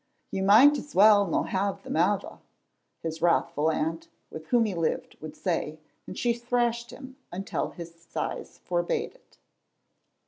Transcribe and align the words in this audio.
"You 0.31 0.41
might 0.41 0.79
as 0.79 0.95
well 0.95 1.27
no 1.27 1.43
have 1.43 1.83
them 1.83 1.95
ava," 1.95 2.39
his 3.03 3.21
wrathful 3.21 3.69
aunt, 3.69 4.07
with 4.31 4.47
whom 4.47 4.65
he 4.65 4.73
lived, 4.73 5.15
would 5.21 5.35
say, 5.35 5.79
and 6.07 6.17
she 6.17 6.33
thrashed 6.33 6.89
him 6.89 7.17
until 7.31 7.69
his 7.69 7.93
size 8.09 8.57
forbade 8.65 9.13
it. 9.13 9.37